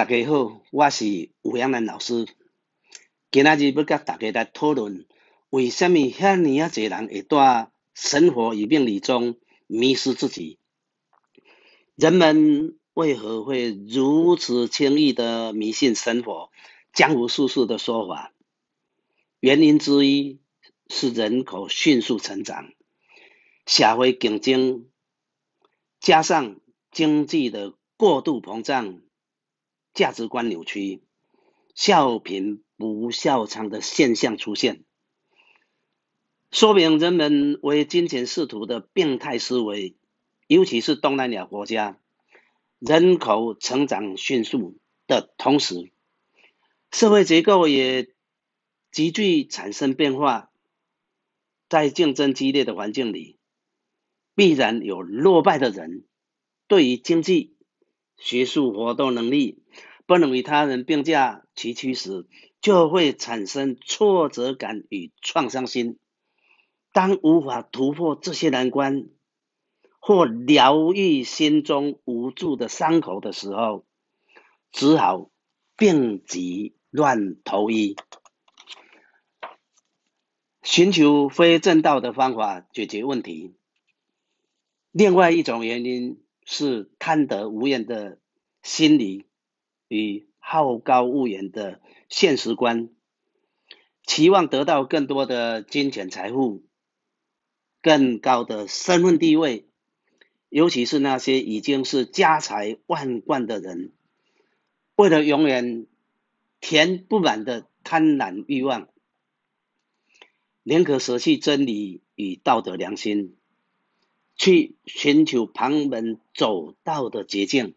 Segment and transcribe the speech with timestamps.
[0.00, 2.26] 大家好，我是吴阳南老师。
[3.30, 5.06] 今仔日要甲大家来讨论，
[5.50, 9.36] 为什么遐尼啊侪人会在生活与命理中
[9.66, 10.58] 迷失自己？
[11.96, 16.50] 人们为何会如此轻易的迷信生活、
[16.94, 18.32] 江湖术士的说法？
[19.38, 20.40] 原因之一
[20.88, 22.72] 是人口迅速成长，
[23.66, 24.86] 社会竞争，
[26.00, 26.58] 加上
[26.90, 29.02] 经济的过度膨胀。
[29.92, 31.02] 价值观扭曲、
[31.74, 34.84] 笑贫不笑娼的现象出现，
[36.50, 39.96] 说明人们为金钱仕途的病态思维，
[40.46, 41.98] 尤其是东南亚国家，
[42.78, 45.90] 人口成长迅速的同时，
[46.92, 48.14] 社会结构也
[48.92, 50.50] 急剧产生变化，
[51.68, 53.38] 在竞争激烈的环境里，
[54.34, 56.04] 必然有落败的人，
[56.68, 57.56] 对于经济。
[58.20, 59.62] 学术活动能力
[60.06, 62.26] 不能与他人并驾齐驱时，
[62.60, 65.98] 就会产生挫折感与创伤心。
[66.92, 69.08] 当无法突破这些难关，
[70.00, 73.86] 或疗愈心中无助的伤口的时候，
[74.70, 75.30] 只好
[75.76, 77.96] 病急乱投医，
[80.62, 83.54] 寻求非正道的方法解决问题。
[84.90, 86.22] 另外一种原因。
[86.52, 88.18] 是贪得无厌的
[88.60, 89.24] 心理
[89.86, 92.90] 与好高骛远的现实观，
[94.02, 96.64] 期望得到更多的金钱财富、
[97.80, 99.68] 更高的身份地位，
[100.48, 103.92] 尤其是那些已经是家财万贯的人，
[104.96, 105.86] 为了永远
[106.60, 108.88] 填不满的贪婪欲望，
[110.64, 113.36] 宁可舍弃真理与道德良心。
[114.40, 117.74] 去寻求旁门走道的捷径，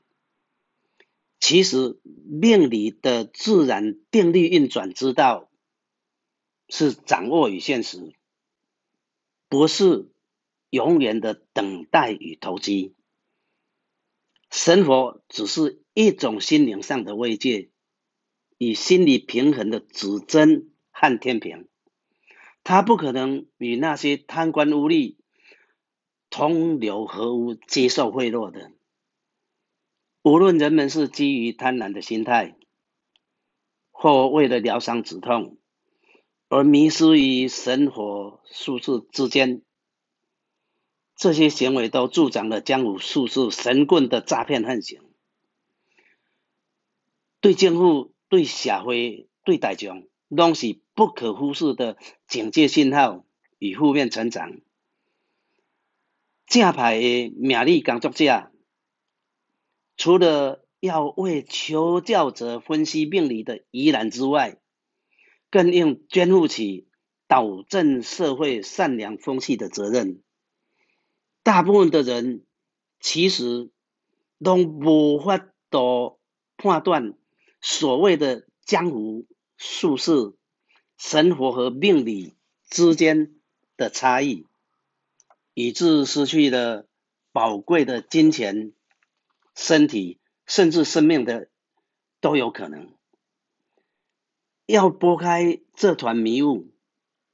[1.41, 5.49] 其实命理的自然定律运转之道
[6.69, 8.13] 是掌握与现实，
[9.49, 10.09] 不是
[10.69, 12.95] 永远的等待与投机。
[14.49, 17.71] 生活只是一种心灵上的慰藉，
[18.57, 21.67] 以心理平衡的指针和天平，
[22.63, 25.17] 它不可能与那些贪官污吏。
[26.35, 28.71] 同流合污、接受贿赂的，
[30.23, 32.55] 无论人们是基于贪婪的心态，
[33.91, 35.59] 或为了疗伤止痛
[36.49, 39.61] 而迷失于神火术士之间，
[41.15, 45.01] 这些行为都助长了江湖术士神棍的诈骗横行，
[47.41, 51.95] 对政府、对社会、对大众，拢是不可忽视的
[52.27, 53.23] 警戒信号
[53.59, 54.61] 与负面成长。
[56.47, 58.51] 正派的命理工作者，
[59.97, 64.57] 除了要为求教者分析命理的疑难之外，
[65.49, 66.87] 更应肩负起
[67.27, 70.21] 导正社会善良风气的责任。
[71.41, 72.45] 大部分的人
[72.99, 73.71] 其实
[74.43, 75.37] 都无法
[75.69, 76.19] 度
[76.57, 77.17] 判断
[77.61, 79.25] 所谓的江湖
[79.57, 80.33] 术士、
[80.97, 82.33] 生活和命理
[82.69, 83.35] 之间
[83.77, 84.45] 的差异。
[85.53, 86.87] 以致失去了
[87.31, 88.73] 宝贵的金钱、
[89.55, 91.49] 身体，甚至生命的
[92.21, 92.89] 都有可能。
[94.65, 96.71] 要拨开这团迷雾，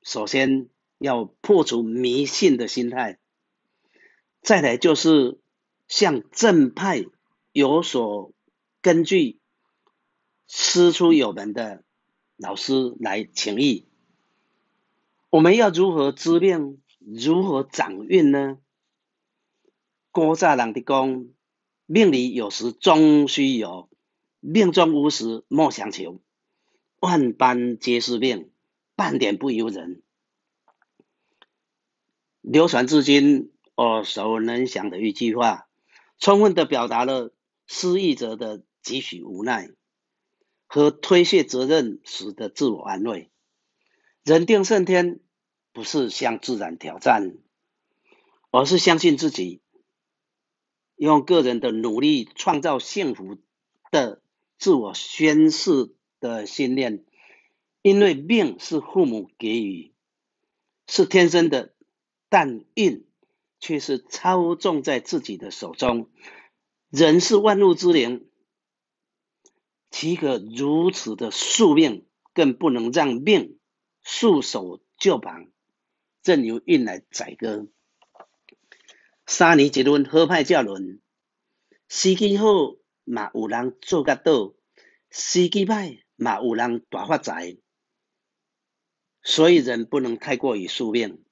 [0.02, 3.20] 首先要破除迷信的心态，
[4.42, 5.40] 再来就是
[5.88, 7.06] 向正派、
[7.52, 8.34] 有所
[8.82, 9.40] 根据、
[10.48, 11.84] 师出有门的
[12.36, 13.88] 老师来请益。
[15.30, 16.82] 我们要如何知命？
[17.12, 18.60] 如何掌运呢？
[20.12, 21.28] 古早人的讲，
[21.88, 23.90] 命里有时终须有，
[24.40, 26.22] 命中无时莫强求。
[27.00, 28.52] 万般皆是命，
[28.96, 30.04] 半点不由人。
[32.42, 35.68] 流传至今耳熟能详的一句话，
[36.20, 37.34] 充分的表达了
[37.66, 39.72] 失意者的几许无奈
[40.68, 43.32] 和推卸责任时的自我安慰。
[44.24, 45.22] 人定胜天。
[45.80, 47.38] 不是向自然挑战，
[48.52, 49.62] 而是相信自己，
[50.98, 53.38] 用个人的努力创造幸福
[53.90, 54.22] 的
[54.58, 57.06] 自我宣誓的信念。
[57.82, 59.94] 因为命是父母给予，
[60.86, 61.74] 是天生的，
[62.28, 63.08] 但运
[63.62, 66.10] 却是操纵在自己的手中。
[66.90, 68.28] 人是万物之灵，
[69.92, 72.06] 岂可如此的宿命？
[72.34, 73.58] 更不能让命
[74.04, 75.48] 束手就绑。
[76.30, 77.66] 正由运来宰割。
[79.26, 81.02] 三年一轮好歹才轮，
[81.88, 82.46] 时机好
[83.04, 84.54] 嘛有人做甲倒，
[85.10, 87.58] 时机歹嘛有人大发财，
[89.24, 91.24] 所以人不能太过于宿命，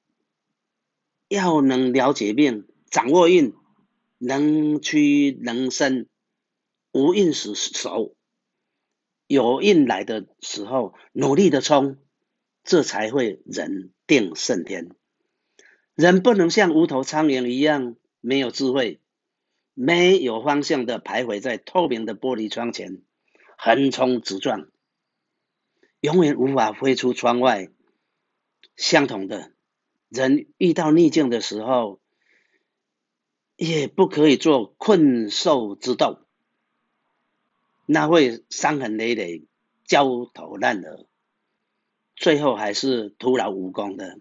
[1.27, 3.53] 要能了解命，掌握运，
[4.17, 6.09] 能屈能伸，
[6.91, 8.15] 无运时守，
[9.27, 11.99] 有运来的时候努力的冲，
[12.63, 14.89] 这才会人定胜天。
[15.93, 18.99] 人不能像无头苍蝇一样没有智慧。
[19.79, 23.03] 没有方向的徘徊在透明的玻璃窗前，
[23.59, 24.69] 横冲直撞，
[25.99, 27.69] 永远无法飞出窗外。
[28.75, 29.51] 相同的，
[30.09, 31.99] 人遇到逆境的时候，
[33.55, 36.25] 也不可以做困兽之斗，
[37.85, 39.45] 那会伤痕累累、
[39.85, 41.05] 焦头烂额，
[42.17, 44.19] 最后还是徒劳无功的。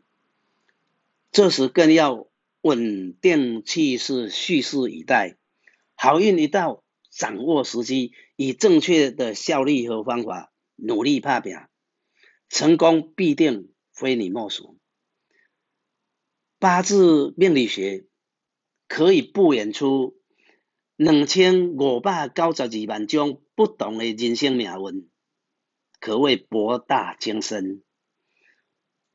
[1.33, 2.29] 这时更要
[2.61, 5.39] 稳定气势，蓄势以待。
[5.95, 11.57] 好运一到，掌握时机，以正确的效率和方法努力拍拼，
[12.51, 14.79] 成功必定非你莫属。
[16.59, 18.05] 八字命理学
[18.89, 20.19] 可以布演出
[20.97, 25.09] 两千五百九十二万种不同的人生命运，
[25.99, 27.83] 可谓博大精深。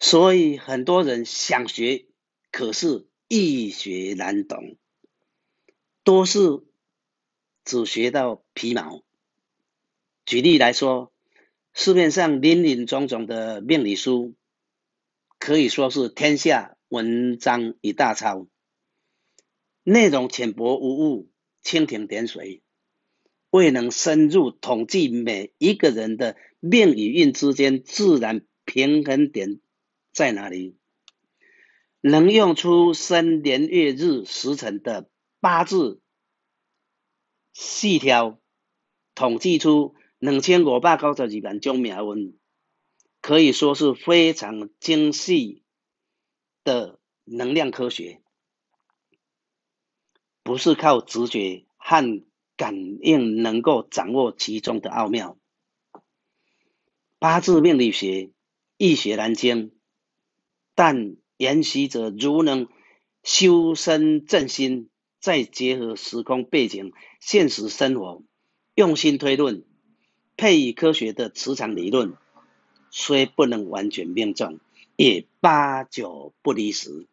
[0.02, 2.06] 所以很多人想学，
[2.52, 4.76] 可是易学难懂，
[6.04, 6.40] 多是。
[7.64, 9.04] 只学到皮毛。
[10.26, 11.14] 举例来说，
[11.74, 14.34] 市面上林林总总的命理书，
[15.38, 18.48] 可以说是天下文章一大抄，
[19.84, 21.30] 内容浅薄无物，
[21.64, 22.64] 蜻蜓点水，
[23.52, 29.62] 未能深入统计每一个人的命与运之间自然平衡点
[30.12, 30.78] 在哪里，
[32.02, 35.10] 能用出生年月日时辰的
[35.40, 36.02] 八字。
[37.54, 38.40] 细条
[39.14, 42.40] 统计出两千五百九十二万种命运，
[43.22, 45.64] 可以说是非常精细
[46.64, 48.22] 的能量科学，
[50.44, 52.24] 不是靠直觉和
[52.56, 55.38] 感应能够掌握其中的奥妙。
[57.20, 58.32] 八字命理学
[58.78, 59.78] 易学难精，
[60.76, 62.68] 但研习者如能
[63.24, 64.88] 修身正心。
[65.20, 68.24] 再结合时空背景、现实生活，
[68.74, 69.64] 用心推论，
[70.36, 72.16] 配以科学的磁场理论，
[72.90, 74.60] 虽不能完全命中，
[74.96, 77.08] 也八九不离十。